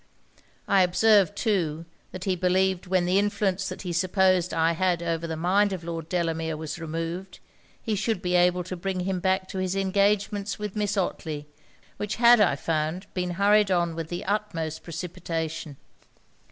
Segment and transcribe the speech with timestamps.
[0.67, 5.27] I observed, too, that he believed when the influence that he supposed I had over
[5.27, 7.37] the mind of Lord Delamere was removed,
[7.83, 11.45] he should be able to bring him back to his engagements with Miss Otley,
[11.97, 15.77] which had, I found, been hurried on with the utmost precipitation.